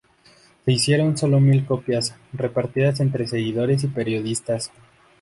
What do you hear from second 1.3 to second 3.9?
mil copias, repartidas entre seguidores y